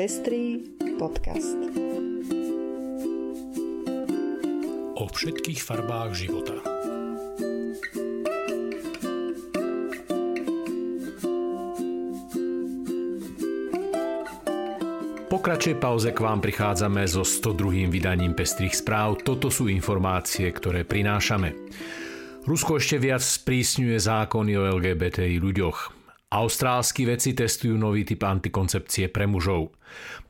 [0.00, 0.64] Pestrý
[0.96, 1.60] podcast.
[4.96, 6.56] O všetkých farbách života.
[15.28, 17.92] Po kratšej pauze k vám prichádzame so 102.
[17.92, 19.20] vydaním Pestrých správ.
[19.20, 21.52] Toto sú informácie, ktoré prinášame.
[22.48, 25.99] Rusko ešte viac sprísňuje zákony o LGBTI ľuďoch.
[26.30, 29.74] Austrálsky vedci testujú nový typ antikoncepcie pre mužov.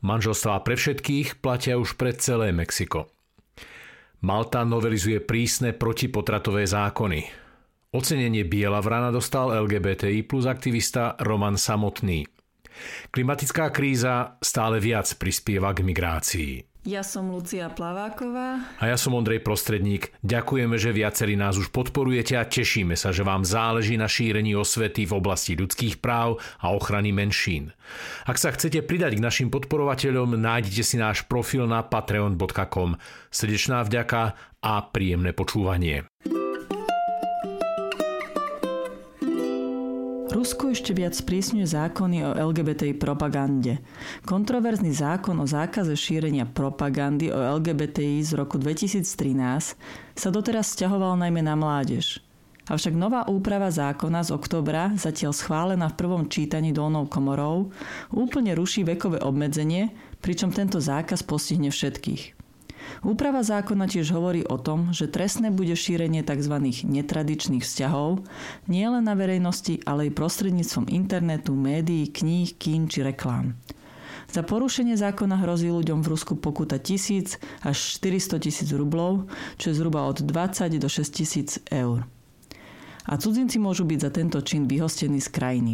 [0.01, 3.13] Manželstvá pre všetkých platia už pre celé Mexiko.
[4.25, 7.21] Malta novelizuje prísne protipotratové zákony.
[7.93, 12.25] Ocenenie Biela vrana dostal LGBTI plus aktivista Roman Samotný.
[13.13, 16.70] Klimatická kríza stále viac prispieva k migrácii.
[16.81, 18.73] Ja som Lucia Plaváková.
[18.81, 20.17] A ja som Ondrej Prostredník.
[20.25, 25.05] Ďakujeme, že viacerí nás už podporujete a tešíme sa, že vám záleží na šírení osvety
[25.05, 27.69] v oblasti ľudských práv a ochrany menšín.
[28.25, 32.97] Ak sa chcete pridať k našim podporovateľom, nájdete si náš profil na patreon.com.
[33.29, 34.33] Srdečná vďaka
[34.65, 36.10] a príjemné počúvanie.
[40.51, 43.79] Rusko ešte viac sprísňuje zákony o LGBTI propagande.
[44.27, 48.99] Kontroverzný zákon o zákaze šírenia propagandy o LGBTI z roku 2013
[50.11, 52.19] sa doteraz stiahoval najmä na mládež.
[52.67, 57.71] Avšak nová úprava zákona z oktobra, zatiaľ schválená v prvom čítaní dolnou komorou,
[58.11, 62.40] úplne ruší vekové obmedzenie, pričom tento zákaz postihne všetkých.
[62.99, 66.55] Úprava zákona tiež hovorí o tom, že trestné bude šírenie tzv.
[66.83, 68.27] netradičných vzťahov
[68.67, 73.55] nielen na verejnosti, ale aj prostredníctvom internetu, médií, kníh, kín či reklám.
[74.31, 77.35] Za porušenie zákona hrozí ľuďom v Rusku pokuta 1000
[77.67, 79.27] až 400 tisíc rublov,
[79.59, 82.07] čo je zhruba od 20 do 6 tisíc eur.
[83.09, 85.73] A cudzinci môžu byť za tento čin vyhostení z krajiny.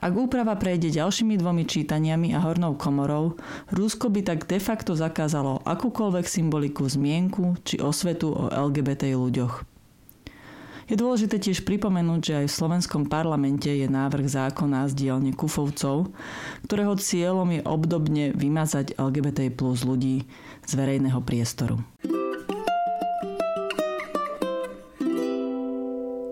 [0.00, 3.36] Ak úprava prejde ďalšími dvomi čítaniami a hornou komorou,
[3.68, 9.68] Rusko by tak de facto zakázalo akúkoľvek symboliku zmienku či osvetu o LGBT ľuďoch.
[10.88, 16.10] Je dôležité tiež pripomenúť, že aj v slovenskom parlamente je návrh zákona z dielne Kufovcov,
[16.66, 20.26] ktorého cieľom je obdobne vymazať LGBT plus ľudí
[20.66, 21.78] z verejného priestoru.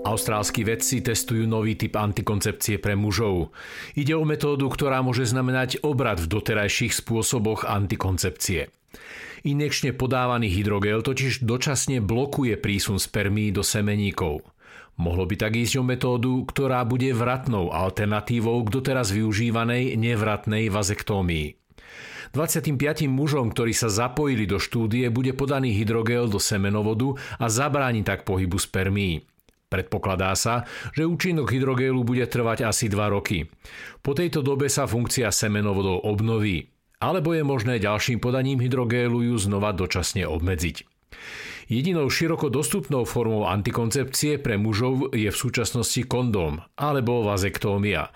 [0.08, 3.52] Austrálski vedci testujú nový typ antikoncepcie pre mužov.
[3.92, 8.72] Ide o metódu, ktorá môže znamenať obrad v doterajších spôsoboch antikoncepcie.
[9.44, 14.40] Injekčne podávaný hydrogel totiž dočasne blokuje prísun spermí do semeníkov.
[14.98, 21.54] Mohlo by tak ísť o metódu, ktorá bude vratnou alternatívou k doteraz využívanej nevratnej vazektómii.
[22.32, 28.24] 25 mužom, ktorí sa zapojili do štúdie, bude podaný hydrogel do semenovodu a zabráni tak
[28.24, 29.22] pohybu spermí.
[29.68, 30.64] Predpokladá sa,
[30.96, 33.52] že účinok hydrogélu bude trvať asi 2 roky.
[34.00, 36.72] Po tejto dobe sa funkcia semenovodov obnoví,
[37.04, 40.88] alebo je možné ďalším podaním hydrogélu ju znova dočasne obmedziť.
[41.68, 48.08] Jedinou široko dostupnou formou antikoncepcie pre mužov je v súčasnosti kondóm alebo vazektómia.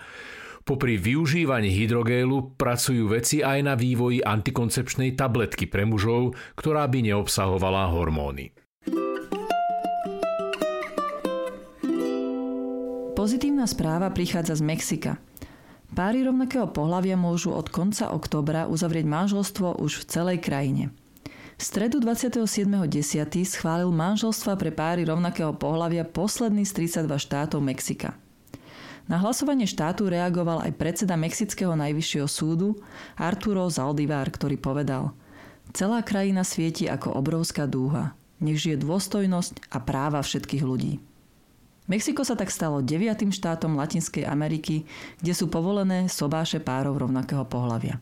[0.65, 7.93] Popri využívaní hydrogélu pracujú veci aj na vývoji antikoncepčnej tabletky pre mužov, ktorá by neobsahovala
[7.93, 8.55] hormóny.
[13.23, 15.15] Pozitívna správa prichádza z Mexika.
[15.95, 20.91] Páry rovnakého pohľavia môžu od konca októbra uzavrieť manželstvo už v celej krajine.
[21.55, 22.83] V stredu 27.10.
[23.47, 28.19] schválil manželstva pre páry rovnakého pohľavia posledný z 32 štátov Mexika.
[29.07, 32.75] Na hlasovanie štátu reagoval aj predseda Mexického najvyššieho súdu
[33.15, 35.15] Arturo Zaldívar, ktorý povedal
[35.71, 38.19] Celá krajina svieti ako obrovská dúha.
[38.43, 41.12] Nech žije dôstojnosť a práva všetkých ľudí.
[41.83, 44.87] Mexiko sa tak stalo deviatým štátom Latinskej Ameriky,
[45.19, 47.99] kde sú povolené sobáše párov rovnakého pohľavia.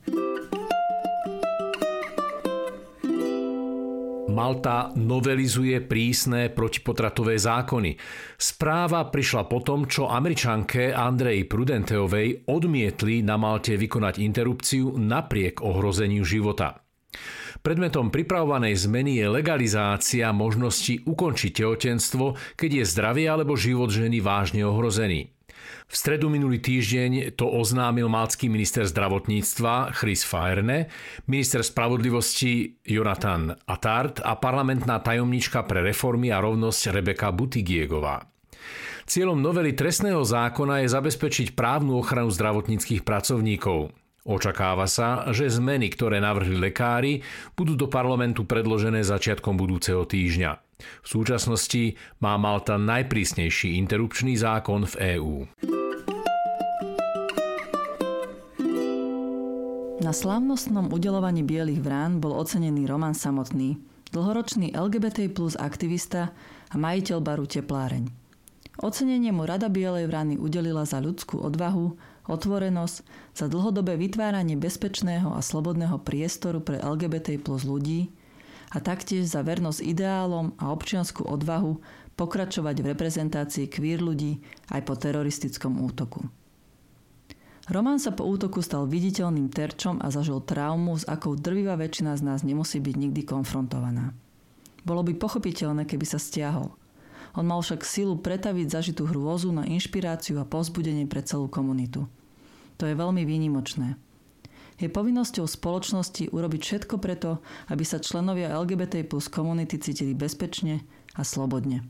[4.31, 7.99] Malta novelizuje prísne protipotratové zákony.
[8.39, 16.23] Správa prišla po tom, čo američanke Andrej Prudenteovej odmietli na Malte vykonať interrupciu napriek ohrozeniu
[16.23, 16.80] života.
[17.61, 24.65] Predmetom pripravovanej zmeny je legalizácia možnosti ukončiť tehotenstvo, keď je zdravie alebo život ženy vážne
[24.65, 25.29] ohrozený.
[25.91, 30.87] V stredu minulý týždeň to oznámil malcký minister zdravotníctva Chris Faerne,
[31.27, 38.23] minister spravodlivosti Jonathan Atard a parlamentná tajomnička pre reformy a rovnosť Rebeka Butigiegová.
[39.03, 43.91] Cieľom novely trestného zákona je zabezpečiť právnu ochranu zdravotníckých pracovníkov.
[44.21, 47.25] Očakáva sa, že zmeny, ktoré navrhli lekári,
[47.57, 50.51] budú do parlamentu predložené začiatkom budúceho týždňa.
[51.01, 55.35] V súčasnosti má Malta najprísnejší interrupčný zákon v EÚ.
[60.01, 63.77] Na slávnostnom udelovaní Bielých vrán bol ocenený Roman Samotný,
[64.09, 66.33] dlhoročný LGBT plus aktivista
[66.69, 68.20] a majiteľ baru Tepláreň.
[68.81, 71.93] Ocenenie mu Rada Bielej vrany udelila za ľudskú odvahu,
[72.25, 73.05] otvorenosť,
[73.37, 78.09] za dlhodobé vytváranie bezpečného a slobodného priestoru pre LGBT plus ľudí
[78.73, 81.77] a taktiež za vernosť ideálom a občianskú odvahu
[82.17, 84.41] pokračovať v reprezentácii queer ľudí
[84.73, 86.25] aj po teroristickom útoku.
[87.69, 92.25] Roman sa po útoku stal viditeľným terčom a zažil traumu, s akou drvivá väčšina z
[92.25, 94.17] nás nemusí byť nikdy konfrontovaná.
[94.81, 96.80] Bolo by pochopiteľné, keby sa stiahol.
[97.39, 102.07] On mal však silu pretaviť zažitú hrôzu na inšpiráciu a pozbudenie pre celú komunitu.
[102.75, 103.95] To je veľmi výnimočné.
[104.81, 107.37] Je povinnosťou spoločnosti urobiť všetko preto,
[107.69, 110.81] aby sa členovia LGBT plus komunity cítili bezpečne
[111.13, 111.85] a slobodne.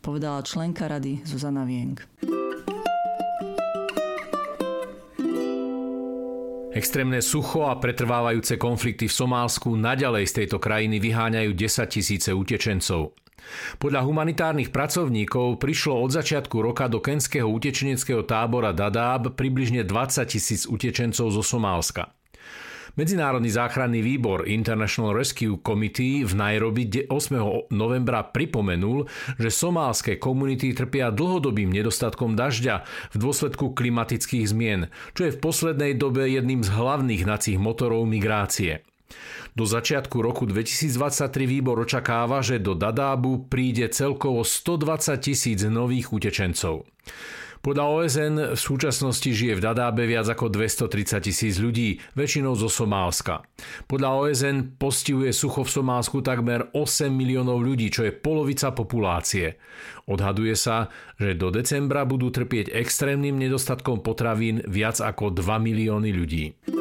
[0.00, 2.00] Povedala členka rady Zuzana Vieng.
[6.70, 13.12] Extrémne sucho a pretrvávajúce konflikty v Somálsku naďalej z tejto krajiny vyháňajú 10 tisíce utečencov.
[13.78, 20.64] Podľa humanitárnych pracovníkov prišlo od začiatku roka do kenského utečeneckého tábora Dadaab približne 20 tisíc
[20.66, 22.10] utečencov zo Somálska.
[22.98, 27.70] Medzinárodný záchranný výbor International Rescue Committee v Nairobi 8.
[27.70, 29.06] novembra pripomenul,
[29.38, 32.82] že somálske komunity trpia dlhodobým nedostatkom dažďa
[33.14, 38.82] v dôsledku klimatických zmien, čo je v poslednej dobe jedným z hlavných nacích motorov migrácie.
[39.58, 46.86] Do začiatku roku 2023 výbor očakáva, že do Dadábu príde celkovo 120 tisíc nových utečencov.
[47.60, 53.44] Podľa OSN v súčasnosti žije v Dadábe viac ako 230 tisíc ľudí, väčšinou zo Somálska.
[53.84, 59.60] Podľa OSN postihuje sucho v Somálsku takmer 8 miliónov ľudí, čo je polovica populácie.
[60.08, 60.88] Odhaduje sa,
[61.20, 66.79] že do decembra budú trpieť extrémnym nedostatkom potravín viac ako 2 milióny ľudí.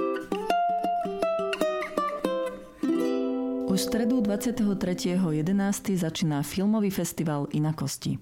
[3.79, 5.47] Už stredu 23.11.
[5.95, 8.19] začína filmový festival Inakosti.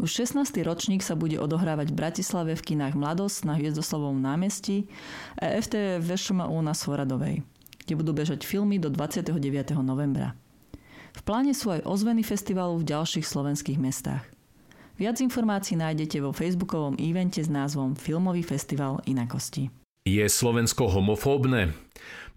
[0.00, 0.64] Už 16.
[0.64, 4.88] ročník sa bude odohrávať v Bratislave v kinách Mladosť na Hviezdoslavovom námestí
[5.36, 7.44] a FTV VŠMU na Svoradovej,
[7.84, 9.36] kde budú bežať filmy do 29.
[9.84, 10.32] novembra.
[11.12, 14.24] V pláne sú aj ozveny festivalu v ďalších slovenských mestách.
[14.96, 19.68] Viac informácií nájdete vo facebookovom evente s názvom Filmový festival inakosti.
[20.08, 21.76] Je Slovensko homofóbne?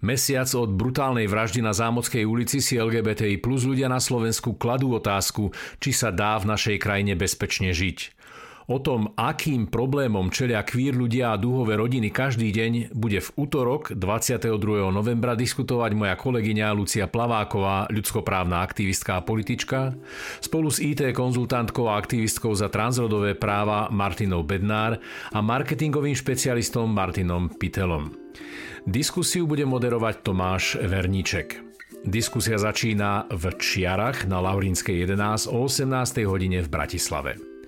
[0.04, 5.56] Mesiac od brutálnej vraždy na Zámockej ulici si LGBTI plus ľudia na Slovensku kladú otázku,
[5.80, 7.98] či sa dá v našej krajine bezpečne žiť.
[8.72, 13.92] O tom, akým problémom čelia kvír ľudia a dúhové rodiny každý deň, bude v útorok
[14.00, 14.48] 22.
[14.96, 20.00] novembra diskutovať moja kolegyňa Lucia Plaváková, ľudskoprávna aktivistka a politička,
[20.40, 25.04] spolu s IT konzultantkou a aktivistkou za transrodové práva Martinou Bednár
[25.36, 28.16] a marketingovým špecialistom Martinom Pitelom.
[28.88, 31.60] Diskusiu bude moderovať Tomáš Verníček.
[32.08, 36.24] Diskusia začína v Čiarach na Laurínskej 11 o 18.
[36.24, 37.51] hodine v Bratislave.